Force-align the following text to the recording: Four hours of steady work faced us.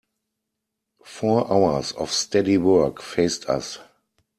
Four 1.03 1.47
hours 1.53 1.91
of 1.91 2.11
steady 2.11 2.57
work 2.57 3.03
faced 3.03 3.45
us. 3.45 3.77